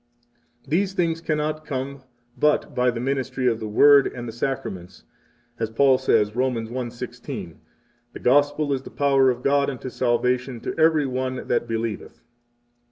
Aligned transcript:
9 0.63 0.69
These 0.69 0.93
things 0.93 1.21
cannot 1.21 1.63
come 1.63 2.01
but 2.35 2.73
by 2.73 2.89
the 2.89 2.99
ministry 2.99 3.45
of 3.45 3.59
the 3.59 3.67
Word 3.67 4.07
and 4.07 4.27
the 4.27 4.31
Sacraments, 4.33 5.03
as 5.59 5.69
Paul 5.69 5.99
says, 5.99 6.35
Rom. 6.35 6.55
1:16: 6.55 7.57
The 8.13 8.19
Gospel 8.19 8.73
is 8.73 8.81
the 8.81 8.89
power 8.89 9.29
of 9.29 9.43
God 9.43 9.69
unto 9.69 9.91
salvation 9.91 10.59
to 10.61 10.75
every 10.75 11.05
one 11.05 11.47
that 11.49 11.67
believeth. 11.67 12.23